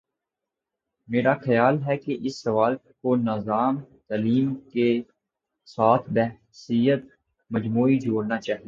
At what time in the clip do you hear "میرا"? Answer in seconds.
1.07-1.33